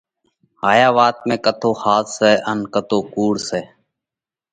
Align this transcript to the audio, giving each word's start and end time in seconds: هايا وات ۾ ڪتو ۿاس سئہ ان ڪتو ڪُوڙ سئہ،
هايا 0.63 0.89
وات 0.97 1.17
۾ 1.31 1.35
ڪتو 1.45 1.69
ۿاس 1.81 2.05
سئہ 2.17 2.31
ان 2.51 2.59
ڪتو 2.73 2.99
ڪُوڙ 3.13 3.33
سئہ، 3.47 3.61